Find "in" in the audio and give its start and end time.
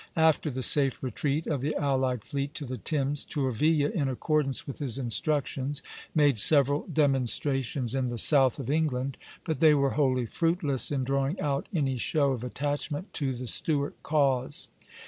3.91-4.09, 7.93-8.09, 10.91-11.03